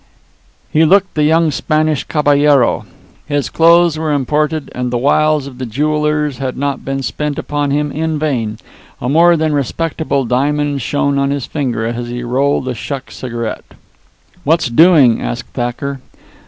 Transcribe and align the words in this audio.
He 0.71 0.83
looked 0.83 1.13
the 1.13 1.21
young 1.25 1.51
Spanish 1.51 2.05
caballero. 2.05 2.87
His 3.27 3.51
clothes 3.51 3.99
were 3.99 4.11
imported, 4.11 4.71
and 4.73 4.89
the 4.89 4.97
wiles 4.97 5.45
of 5.45 5.59
the 5.59 5.65
jewellers 5.67 6.39
had 6.39 6.57
not 6.57 6.83
been 6.83 7.03
spent 7.03 7.37
upon 7.37 7.69
him 7.69 7.91
in 7.91 8.17
vain. 8.17 8.57
A 8.99 9.07
more 9.07 9.37
than 9.37 9.53
respectable 9.53 10.25
diamond 10.25 10.81
shone 10.81 11.19
on 11.19 11.29
his 11.29 11.45
finger 11.45 11.85
as 11.85 12.07
he 12.09 12.23
rolled 12.23 12.67
a 12.67 12.73
shuck 12.73 13.11
cigarette. 13.11 13.75
"What's 14.43 14.69
doing?" 14.69 15.21
asked 15.21 15.53
Thacker. 15.53 16.01